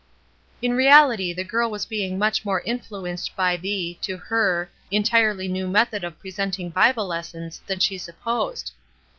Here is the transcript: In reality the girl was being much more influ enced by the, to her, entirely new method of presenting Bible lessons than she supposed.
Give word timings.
In 0.63 0.73
reality 0.73 1.31
the 1.31 1.43
girl 1.43 1.69
was 1.69 1.85
being 1.85 2.17
much 2.17 2.43
more 2.43 2.63
influ 2.65 3.07
enced 3.07 3.35
by 3.35 3.55
the, 3.55 3.99
to 4.01 4.17
her, 4.17 4.67
entirely 4.89 5.47
new 5.47 5.67
method 5.67 6.03
of 6.03 6.17
presenting 6.17 6.71
Bible 6.71 7.05
lessons 7.05 7.61
than 7.67 7.77
she 7.77 7.99
supposed. 7.99 8.71